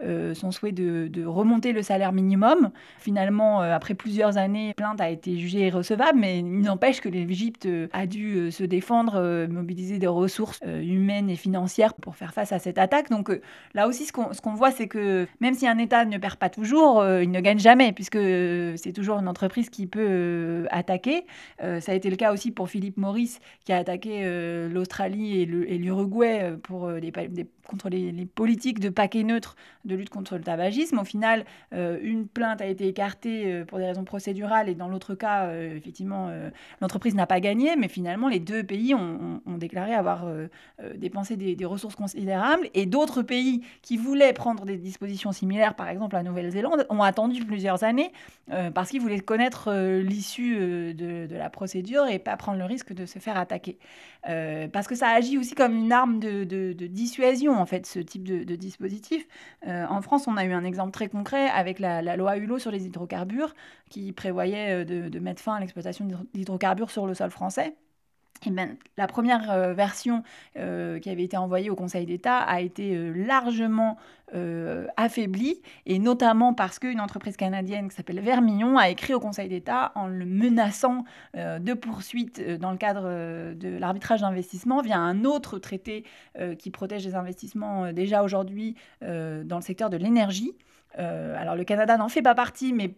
[0.00, 2.70] son souhait de remonter le salaire minimum.
[2.98, 7.68] Finalement, après plusieurs années, la plainte a été jugée irrecevable, mais il n'empêche que l'Égypte
[7.92, 12.78] a dû se défendre, mobiliser des ressources humaines et financières pour faire face à cette
[12.78, 13.10] attaque.
[13.10, 13.32] Donc
[13.74, 17.04] là aussi, ce qu'on voit, c'est que même si un État ne perd pas toujours,
[17.04, 18.18] il ne gagne jamais, puisque
[18.76, 21.26] c'est toujours une entreprise qui peut attaquer.
[21.58, 24.24] ça a été le cas aussi pour Philippe Maurice, qui a attaqué
[24.68, 27.12] l'Australie et l'Uruguay pour des,
[27.66, 30.98] contre les, politiques de paquet neutre de lutte contre le tabagisme.
[30.98, 34.88] Au final, euh, une plainte a été écartée euh, pour des raisons procédurales et dans
[34.88, 36.30] l'autre cas, euh, effectivement,
[36.80, 40.26] l'entreprise n'a pas gagné, mais finalement, les deux pays ont, déclaré avoir
[40.96, 46.14] dépensé des, ressources considérables et d'autres pays qui voulaient prendre des dispositions similaires, par exemple
[46.14, 48.12] la Nouvelle-Zélande, ont attendu plusieurs années
[48.74, 50.56] parce qu'ils voulaient connaître l'issue
[50.94, 53.78] de, de, la procédure et pas prendre le risque de se faire attaquer.
[54.72, 58.56] parce que ça agit aussi comme une arme de, dissuasion en fait ce type de,
[58.56, 59.26] dispositif.
[59.66, 62.70] Euh, en France, on a eu un exemple très concret avec la, loi Hulot sur
[62.70, 63.54] les hydrocarbures
[63.90, 67.76] qui prévoyait euh, de, mettre fin à l'exploitation d'hydrocarbures sur le sol français.
[68.46, 70.22] Et ben, la première euh, version
[70.54, 70.60] qui
[71.10, 73.96] avait été envoyée au Conseil d'État a été largement
[74.96, 79.92] affaiblie, et notamment parce qu'une entreprise canadienne qui s'appelle Vermillon a écrit au Conseil d'État
[79.94, 83.04] en le menaçant de poursuites dans le cadre
[83.54, 86.04] de l'arbitrage d'investissement via un autre traité
[86.58, 90.56] qui protège les investissements déjà aujourd'hui dans le secteur de l'énergie.
[90.96, 92.94] alors le Canada n'en fait pas partie, mais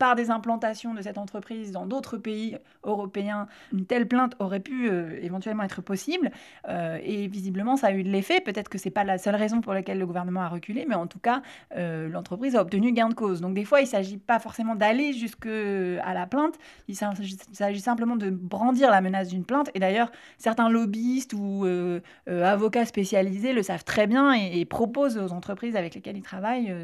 [0.00, 4.88] par des implantations de cette entreprise dans d'autres pays européens, une telle plainte aurait pu
[4.88, 6.30] euh, éventuellement être possible.
[6.70, 8.40] Euh, et visiblement, ça a eu de l'effet.
[8.40, 10.94] Peut-être que ce n'est pas la seule raison pour laquelle le gouvernement a reculé, mais
[10.94, 11.42] en tout cas,
[11.76, 13.42] euh, l'entreprise a obtenu gain de cause.
[13.42, 16.54] Donc des fois, il ne s'agit pas forcément d'aller jusqu'à la plainte,
[16.88, 19.70] il s'agit simplement de brandir la menace d'une plainte.
[19.74, 21.66] Et d'ailleurs, certains lobbyistes ou
[22.26, 26.74] avocats spécialisés le savent très bien et, et, proposent aux entreprises avec lesquelles ils travaillent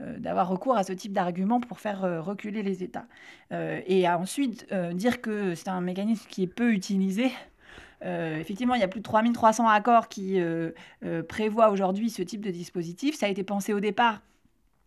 [0.00, 2.65] d'avoir recours à ce type d'argument pour faire reculer
[3.52, 7.30] Euh, et ensuite, euh, dire que c'est un mécanisme qui est peu utilisé.
[8.04, 10.38] Euh, effectivement, il y a plus de 3300 accords qui
[11.28, 13.16] prévoient aujourd'hui ce type de dispositif.
[13.16, 14.20] Ça a été pensé au départ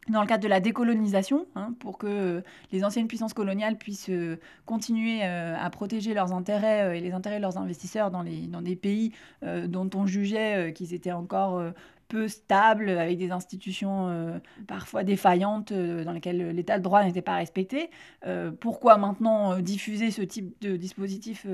[0.08, 4.10] dans le cadre de la décolonisation, hein, pour que les anciennes puissances coloniales puissent
[4.66, 8.76] continuer à protéger leurs intérêts et les intérêts de leurs investisseurs dans, les, dans des
[8.76, 9.12] pays
[9.44, 11.62] dont on jugeait qu'ils étaient encore
[12.10, 17.22] peu stable, avec des institutions euh, parfois défaillantes euh, dans lesquelles l'état de droit n'était
[17.22, 17.90] pas respecté.
[18.26, 21.46] Euh, pourquoi maintenant diffuser ce type de dispositif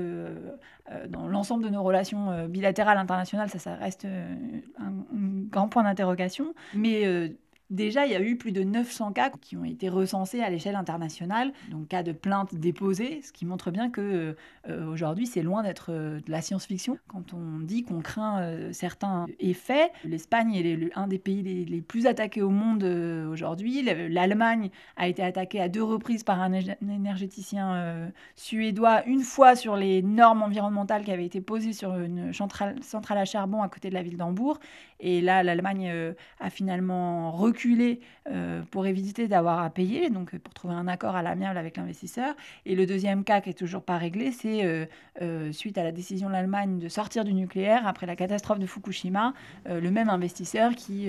[1.08, 3.50] dans l'ensemble de nos relations bilatérales internationales?
[3.50, 6.54] Ça, ça reste un, un grand point d'interrogation.
[6.74, 7.30] Mais
[7.70, 10.76] Déjà, il y a eu plus de 900 cas qui ont été recensés à l'échelle
[10.76, 14.36] internationale, donc cas de plaintes déposées, ce qui montre bien que
[14.68, 16.96] euh, aujourd'hui, c'est loin d'être euh, de la science-fiction.
[17.08, 22.06] Quand on dit qu'on craint euh, certains effets, l'Espagne est un des pays les, plus
[22.06, 23.82] attaqués au monde aujourd'hui.
[23.82, 30.02] L'Allemagne a été attaquée à deux reprises par un énergéticien suédois, une fois sur les
[30.02, 33.94] normes environnementales qui avaient été posées sur une centrale, centrale à charbon à côté de
[33.94, 34.58] la ville d'Hambourg.
[35.00, 40.52] Et là, l'Allemagne a finalement reculé euh, pour éviter d'avoir à payer, donc euh, pour
[40.52, 42.34] trouver un accord à l'amiable avec l'investisseur.
[42.64, 44.88] Et le deuxième cas qui est toujours pas réglé, c'est
[45.22, 48.66] euh, suite à la décision de l'Allemagne de sortir du nucléaire après la catastrophe de
[48.66, 49.32] Fukushima,
[49.66, 51.08] le même investisseur qui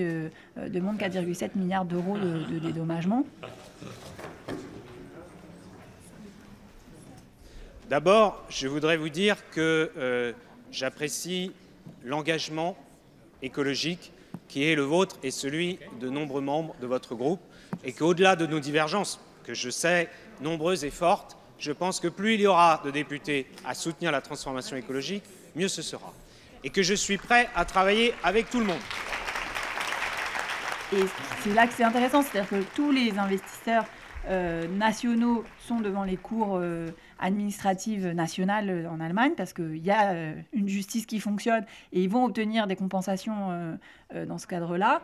[0.56, 3.24] demande 4,7 milliards d'euros de, de dédommagement.
[7.88, 10.34] D'abord, je voudrais vous dire que
[10.70, 11.52] j'apprécie
[12.04, 12.76] l'engagement
[13.42, 14.12] écologique
[14.48, 17.40] qui est le vôtre et celui de nombreux membres de votre groupe,
[17.84, 20.08] et qu'au-delà de nos divergences, que je sais
[20.40, 24.20] nombreuses et fortes, je pense que plus il y aura de députés à soutenir la
[24.20, 25.24] transformation écologique,
[25.56, 26.12] mieux ce sera.
[26.64, 28.80] Et que je suis prêt à travailler avec tout le monde.
[30.92, 31.04] Et
[31.42, 33.84] c'est là que c'est intéressant, c'est-à-dire que tous les investisseurs
[34.28, 39.90] euh, nationaux sont devant les cours euh, administratives nationales euh, en Allemagne parce qu'il y
[39.90, 40.14] a
[40.52, 43.78] une justice qui fonctionne et ils vont obtenir des compensations
[44.14, 45.02] dans ce cadre-là.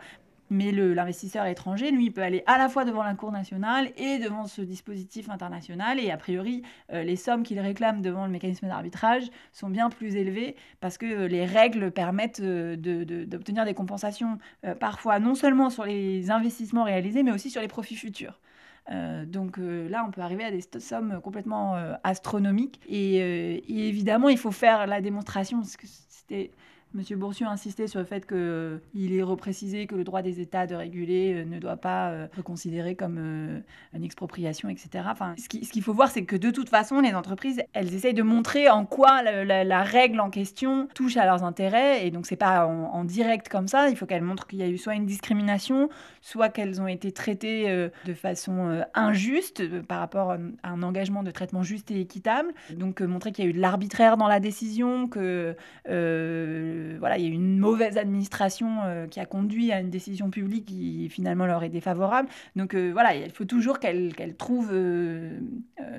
[0.51, 4.45] Mais l'investisseur étranger, lui, peut aller à la fois devant la Cour nationale et devant
[4.45, 5.99] ce dispositif international.
[5.99, 6.61] Et a priori,
[6.93, 11.45] les sommes qu'il réclame devant le mécanisme d'arbitrage sont bien plus élevées parce que les
[11.45, 14.37] règles permettent d'obtenir des compensations
[14.79, 18.39] parfois non seulement sur les investissements réalisés, mais aussi sur les profits futurs.
[18.91, 22.79] Euh, donc euh, là, on peut arriver à des sommes complètement euh, astronomiques.
[22.87, 23.17] Et,
[23.67, 26.51] évidemment, il faut faire la démonstration, parce que c'était
[26.95, 30.65] Monsieur Boursieu a insisté sur le fait qu'il est reprécisé que le droit des États
[30.65, 33.17] de réguler ne doit pas être considéré comme
[33.93, 35.03] une expropriation, etc.
[35.11, 38.23] Enfin, ce qu'il faut voir, c'est que de toute façon, les entreprises, elles essayent de
[38.23, 42.65] montrer en quoi la, règle en question touche à leurs intérêts, et donc c'est pas
[42.65, 43.89] en, direct comme ça.
[43.89, 45.89] Il faut qu'elles montrent qu'il y a eu soit une discrimination,
[46.21, 50.37] soit qu'elles ont été traitées de façon injuste par rapport à
[50.69, 52.53] un engagement de traitement juste et équitable.
[52.73, 55.57] Donc montrer qu'il y a eu de l'arbitraire dans la décision, que
[55.89, 60.29] euh, voilà, il y a une mauvaise administration euh, qui a conduit à une décision
[60.29, 62.29] publique qui finalement leur est défavorable.
[62.55, 64.73] Donc euh, voilà, il faut toujours qu'elles trouvent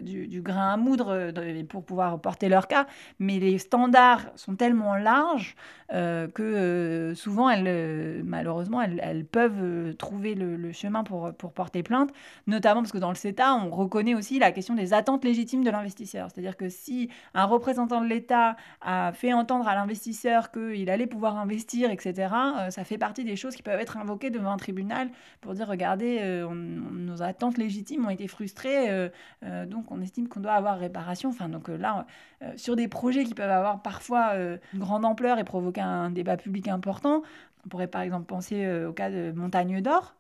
[0.03, 1.33] du, du, grain à moudre
[1.69, 2.87] pour pouvoir porter leur cas.
[3.19, 5.57] Mais les standards sont tellement larges
[5.89, 12.11] que souvent, elles, malheureusement, elles, peuvent trouver le, chemin pour, pour porter plainte,
[12.47, 15.71] notamment parce que dans le CETA, on reconnaît aussi la question des attentes légitimes de
[15.71, 16.29] l'investisseur.
[16.31, 21.37] C'est-à-dire que si un représentant de l'État a fait entendre à l'investisseur qu'il allait pouvoir
[21.39, 25.09] investir, etc., euh, ça fait partie des choses qui peuvent être invoquées devant un tribunal
[25.41, 30.41] pour dire, regardez, euh, nos attentes légitimes ont été frustrées, euh, donc on estime qu'on
[30.41, 31.31] doit avoir réparation.
[31.31, 32.07] Enfin, donc là,
[32.57, 36.69] sur des projets qui peuvent avoir parfois une grande ampleur et provoquer un débat public
[36.69, 37.23] important,
[37.65, 40.15] on pourrait par exemple penser au cas de Montagne d'Or,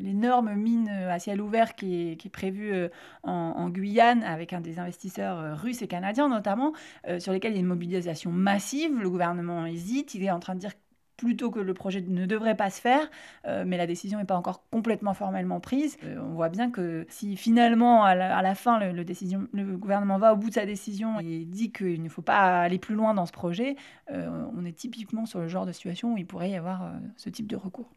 [0.00, 2.88] l'énorme mine à ciel ouvert qui est, qui prévue euh,
[3.22, 6.72] en, Guyane avec un des investisseurs euh, russes et canadiens notamment,
[7.18, 8.98] sur lesquels il y a une mobilisation massive.
[8.98, 10.72] Le gouvernement hésite, il est en train de dire
[11.16, 13.08] plutôt que le projet ne devrait pas se faire,
[13.44, 15.96] mais la décision n'est pas encore complètement formellement prise.
[16.02, 20.54] on voit bien que si finalement, à la, fin, le, gouvernement va au bout de
[20.54, 23.76] sa décision et dit qu'il ne faut pas aller plus loin dans ce projet,
[24.10, 27.46] on est typiquement sur le genre de situation où il pourrait y avoir ce type
[27.46, 27.90] de recours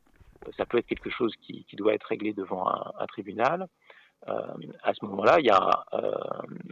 [0.58, 3.68] ça peut être quelque chose qui, doit être réglé devant un, tribunal.
[4.28, 4.34] Euh,
[4.84, 6.12] à ce moment-là, il y a euh,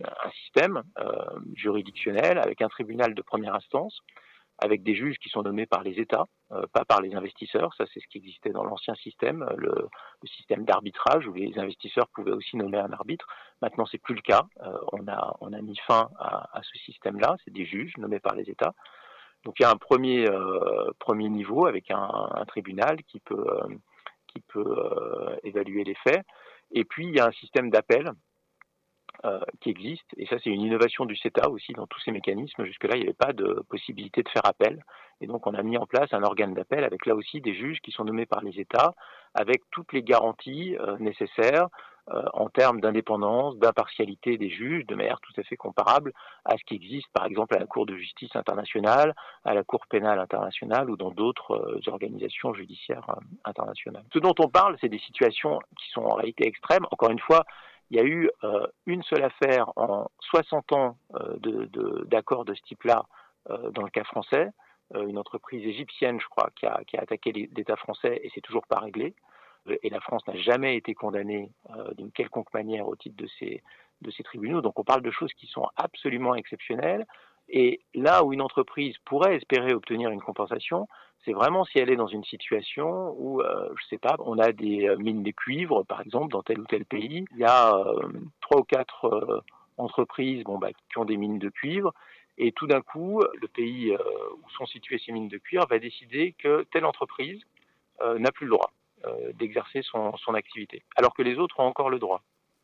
[0.01, 3.99] un système euh, juridictionnel avec un tribunal de première instance,
[4.59, 6.25] avec des juges qui sont nommés par les États,
[6.71, 7.73] pas par les investisseurs.
[7.75, 9.89] Ça, c'est ce qui existait dans l'ancien système, le,
[10.25, 13.25] système d'arbitrage où les investisseurs pouvaient aussi nommer un arbitre.
[13.61, 14.43] Maintenant, c'est plus le cas.
[14.93, 17.35] on a on a mis fin à, à ce système-là.
[17.43, 18.73] C'est des juges nommés par les États.
[19.43, 23.45] Donc il y a un premier, euh, premier niveau avec un, un tribunal qui peut,
[23.47, 23.67] euh,
[24.27, 26.25] qui peut euh, évaluer les faits.
[26.71, 28.11] Et puis il y a un système d'appel
[29.61, 32.65] qui existe, et ça c'est une innovation du CETA aussi dans tous ces mécanismes.
[32.65, 34.83] Jusque-là, il n'y avait pas de possibilité de faire appel,
[35.21, 37.79] et donc on a mis en place un organe d'appel avec là aussi des juges
[37.79, 38.93] qui sont nommés par les États,
[39.33, 45.33] avec toutes les garanties nécessaires euh, en termes d'indépendance, d'impartialité des juges, de manière tout
[45.37, 46.11] à fait comparable
[46.43, 49.87] à ce qui existe par exemple à la Cour de justice internationale, à la Cour
[49.87, 54.03] pénale internationale ou dans d'autres euh, organisations judiciaires euh, internationales.
[54.13, 56.85] Ce dont on parle, c'est des situations qui sont en réalité extrêmes.
[56.91, 57.45] Encore une fois,
[57.89, 58.29] il y a eu
[58.87, 60.97] une seule affaire en 60 ans
[62.07, 63.03] d'accords de, ce type-là
[63.47, 64.49] dans le cas français.
[64.95, 68.65] une entreprise égyptienne, je crois, qui a, qui a attaqué l'État français et c'est toujours
[68.65, 69.13] pas réglé
[69.81, 73.63] et la France n'a jamais été condamnée euh, d'une quelconque manière au titre de ces,
[74.01, 74.61] de ces tribunaux.
[74.61, 77.05] Donc on parle de choses qui sont absolument exceptionnelles.
[77.49, 80.87] Et là où une entreprise pourrait espérer obtenir une compensation,
[81.25, 84.51] c'est vraiment si elle est dans une situation où, euh, je sais pas, on a
[84.51, 87.25] des euh, mines de cuivre, par exemple, dans tel ou tel pays.
[87.31, 87.83] Il y a
[88.41, 89.43] trois ou quatre
[89.77, 91.93] entreprises bon, bah, qui ont des mines de cuivre.
[92.37, 96.33] Et tout d'un coup, le pays où sont situées ces mines de cuivre va décider
[96.39, 97.39] que telle entreprise
[98.01, 98.71] n'a plus le droit.
[99.05, 102.21] Euh, d'exercer son, son, activité, alors que les autres ont encore le droit,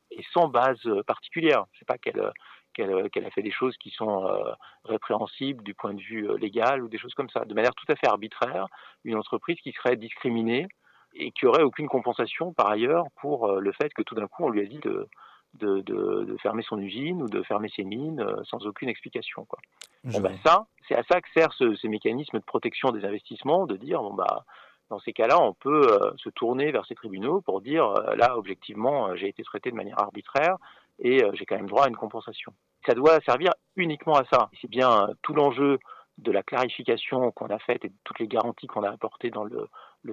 [0.10, 1.66] et sans base particulière.
[1.74, 2.32] Je sais pas qu'elle
[2.74, 4.54] qu'elle a fait des choses qui sont euh,
[4.86, 7.92] répréhensibles du point de vue euh, légal ou des choses comme ça, de manière tout
[7.92, 8.68] à fait arbitraire,
[9.04, 10.68] une entreprise qui serait discriminée
[11.14, 14.50] et qui aurait aucune compensation par ailleurs pour le fait que tout d'un coup on
[14.50, 15.10] lui a dit de,
[15.56, 19.44] de, de, fermer son usine ou de fermer ses mines sans aucune explication.
[19.46, 19.60] Quoi.
[20.06, 23.76] Bon, ben, ça, c'est à ça que servent ces mécanismes de protection des investissements, de
[23.76, 24.46] dire bon bah
[24.90, 28.38] dans ces cas-là, on peut euh, se tourner vers ces tribunaux pour dire euh, là,
[28.38, 30.58] objectivement, euh, j'ai été traité de manière arbitraire
[31.02, 32.52] et j'ai quand même droit à une compensation.
[32.86, 34.50] Ça doit servir uniquement à ça.
[34.60, 35.80] C'est bien tout l'enjeu
[36.18, 39.46] de la clarification qu'on a faite et de toutes les garanties qu'on a apportées dans
[39.46, 39.70] le,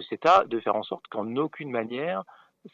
[0.09, 2.23] CETA, de faire en sorte qu'en aucune manière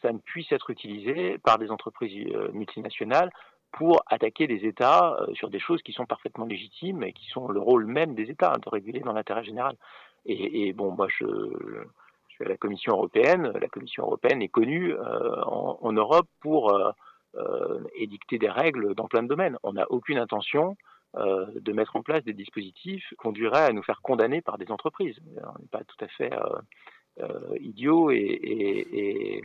[0.01, 3.31] ça ne puisse être utilisé par des entreprises multinationales
[3.71, 7.59] pour attaquer des États sur des choses qui sont parfaitement légitimes et qui sont le
[7.59, 9.75] rôle même des États, hein, de réguler dans l'intérêt général.
[10.25, 13.51] Et, et, bon, moi, je, je, suis à la Commission européenne.
[13.59, 16.91] La Commission européenne est connue euh, en, en, Europe pour euh,
[17.35, 19.57] euh, édicter des règles dans plein de domaines.
[19.63, 20.77] On n'a aucune intention
[21.15, 24.71] euh, de mettre en place des dispositifs qui conduiraient à nous faire condamner par des
[24.71, 25.19] entreprises.
[25.37, 26.59] On n'est pas tout à fait euh,
[27.19, 29.43] euh, idiot et, et, et,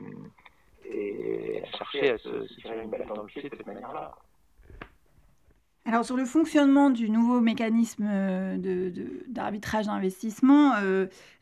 [0.87, 4.15] et, à chercher à se, se tirer une balle dans le pied de cette manière-là.
[5.89, 8.07] Alors sur le fonctionnement du nouveau mécanisme
[9.27, 10.75] d'arbitrage d'investissement,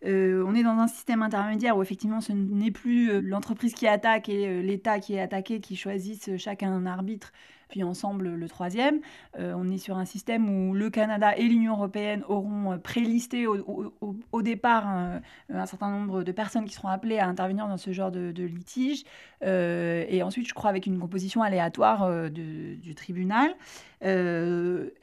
[0.04, 4.62] on est dans un système intermédiaire où effectivement ce n'est plus l'entreprise qui attaque et
[4.62, 7.32] l'État qui est attaqué qui choisissent chacun un arbitre
[7.68, 9.00] puis ensemble le troisième.
[9.38, 13.46] Euh, on est sur un système où le Canada et l'Union européenne auront euh, prélisté
[13.46, 13.94] au,
[14.32, 18.10] au, départ un, certain nombre de personnes qui seront appelées à intervenir dans ce genre
[18.10, 19.04] de, litige.
[19.44, 23.54] Euh, et ensuite, je crois, avec une composition aléatoire du tribunal.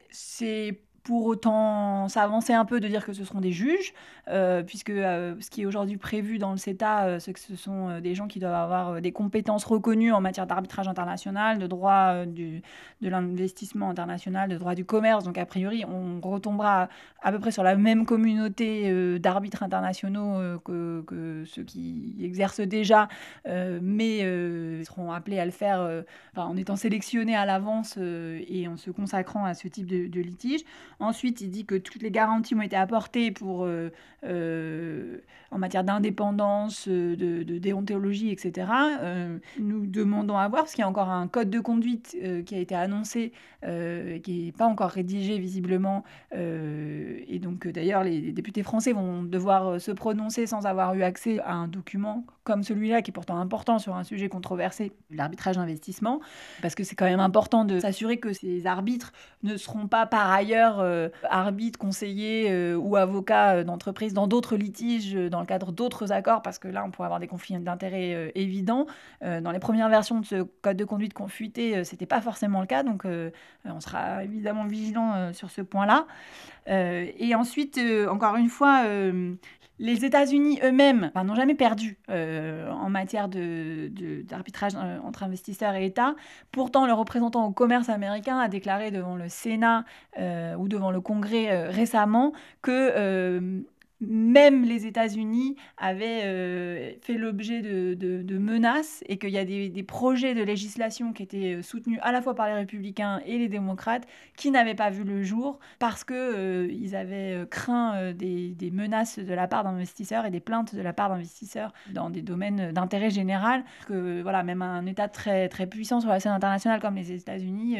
[0.09, 3.93] c'est pour autant s'avancer un peu de dire que ce seront des juges,
[4.29, 7.57] euh, puisque euh, ce qui est aujourd'hui prévu dans le CETA, euh, c'est que ce
[7.57, 12.25] sont des gens qui doivent avoir des compétences reconnues en matière d'arbitrage international, de droit
[12.25, 12.61] du,
[13.01, 15.25] de l'investissement international, de droit du commerce.
[15.25, 16.87] Donc a priori, on retombera
[17.21, 23.09] à, peu près sur la même communauté d'arbitres internationaux que, ceux qui exercent déjà,
[23.45, 24.19] mais
[24.83, 26.03] seront appelés à le faire
[26.35, 30.63] en étant sélectionnés à l'avance et en se consacrant à ce type de litige.
[30.99, 33.91] Ensuite, il dit que toutes les garanties ont été apportées pour, euh,
[34.23, 35.17] euh,
[35.51, 38.67] en matière d'indépendance, euh, de, déontologie, etc.
[39.59, 42.57] nous demandons à voir, parce qu'il y a encore un code de conduite qui a
[42.57, 43.31] été annoncé,
[43.61, 46.03] qui n'est pas encore rédigé visiblement.
[46.33, 51.53] et donc, d'ailleurs, les, députés français vont devoir se prononcer sans avoir eu accès à
[51.53, 56.19] un document comme celui-là, qui est pourtant important sur un sujet controversé, l'arbitrage d'investissement,
[56.61, 59.13] parce que c'est quand même important de s'assurer que ces arbitres
[59.43, 64.55] ne seront pas par ailleurs euh, arbitres, conseillers euh, ou avocats euh, d'entreprise dans d'autres
[64.55, 68.31] litiges, dans le cadre d'autres accords, parce que là, on pourrait avoir des conflits d'intérêts
[68.35, 68.85] évidents.
[69.21, 72.67] dans les premières versions de ce code de conduite qu'on fuitait, c'était pas forcément le
[72.67, 73.05] cas, donc
[73.65, 76.05] on sera évidemment vigilant sur ce point-là.
[76.67, 77.79] et ensuite,
[78.09, 78.83] encore une fois,
[79.79, 85.85] les États-Unis eux-mêmes n'ont jamais perdu euh, en matière d'arbitrage de, euh, entre investisseurs et
[85.85, 86.15] États.
[86.51, 89.85] Pourtant, le représentant au commerce américain a déclaré devant le Sénat
[90.19, 93.63] euh, ou devant le Congrès récemment que
[94.07, 100.33] même les États-Unis avaient euh, fait l'objet de, menaces et qu'il y a des, projets
[100.33, 104.07] de législation qui étaient euh, soutenus à la fois par les républicains et les démocrates
[104.35, 109.47] qui n'avaient pas vu le jour parce qu'ils euh, avaient craint des, menaces de la
[109.47, 113.63] part d'investisseurs et des plaintes de la part d'investisseurs dans des domaines d'intérêt général.
[113.87, 117.77] Que voilà, même un État très, très puissant sur la scène internationale comme les États-Unis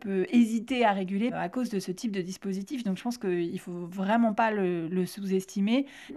[0.00, 2.84] peut hésiter à réguler à cause de ce type de dispositif.
[2.84, 5.49] Donc je pense qu'il ne faut vraiment pas le, le sous-estimer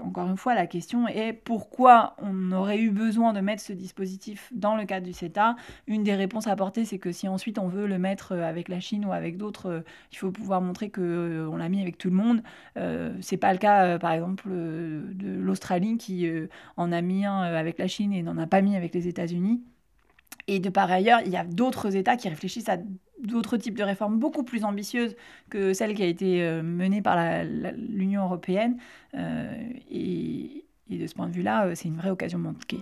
[0.04, 4.52] encore une fois, la question est pourquoi on aurait eu besoin de mettre ce dispositif
[4.54, 5.56] dans le cadre du CETA
[5.88, 8.70] Une des réponses à apporter, c'est que si ensuite on veut le mettre euh, avec
[8.70, 9.82] la Chine ou avec d'autres, euh,
[10.12, 12.44] il faut pouvoir montrer qu'on euh, l'a mis avec tout le monde.
[12.78, 16.30] Euh, c'est pas le cas, par exemple, de l'Australie qui
[16.78, 19.62] en a mis un avec la Chine et n'en a pas mis avec les États-Unis.
[20.48, 22.78] Et de par ailleurs, il y a d'autres États qui réfléchissent à
[23.24, 25.16] d'autres types de réformes beaucoup plus ambitieuses
[25.50, 27.18] que celle qui a été euh, menée par
[27.76, 28.78] l'Union européenne.
[29.16, 29.52] Euh,
[29.90, 32.82] et, de ce point de vue-là, euh, c'est une vraie occasion manquée.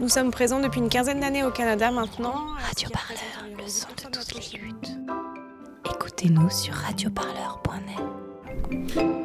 [0.00, 2.46] Nous sommes présents depuis une quinzaine d'années au Canada maintenant.
[2.58, 4.96] Radio Parleur, le son de toutes les luttes.
[5.84, 9.23] Écoutez-nous sur radioparleur.net.